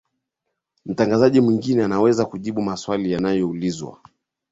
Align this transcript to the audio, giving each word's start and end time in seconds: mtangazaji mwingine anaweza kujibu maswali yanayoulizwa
mtangazaji 0.85 1.41
mwingine 1.41 1.83
anaweza 1.83 2.25
kujibu 2.25 2.61
maswali 2.61 3.11
yanayoulizwa 3.11 4.01